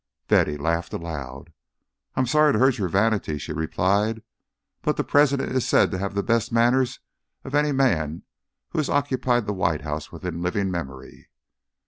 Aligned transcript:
Betty 0.27 0.53
had 0.53 0.61
laughed 0.61 0.93
aloud. 0.93 1.53
"I 2.15 2.21
am 2.21 2.25
sorry 2.25 2.53
to 2.53 2.57
hurt 2.57 2.79
your 2.79 2.89
vanity," 2.89 3.37
she 3.37 3.53
replied, 3.53 4.23
"but 4.81 4.97
the 4.97 5.03
President 5.03 5.51
is 5.51 5.67
said 5.67 5.91
to 5.91 5.99
have 5.99 6.15
the 6.15 6.23
best 6.23 6.51
manners 6.51 7.01
of 7.43 7.53
any 7.53 7.71
man 7.71 8.23
who 8.69 8.79
has 8.79 8.89
occupied 8.89 9.45
the 9.45 9.53
White 9.53 9.81
House 9.81 10.11
within 10.11 10.41
living 10.41 10.71
memory." 10.71 11.29